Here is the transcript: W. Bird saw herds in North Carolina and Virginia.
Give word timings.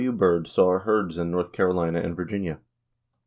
W. 0.01 0.11
Bird 0.11 0.47
saw 0.47 0.79
herds 0.79 1.19
in 1.19 1.29
North 1.29 1.51
Carolina 1.51 1.99
and 2.01 2.15
Virginia. 2.15 2.59